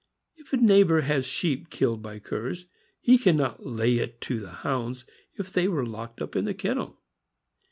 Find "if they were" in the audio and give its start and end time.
5.35-5.85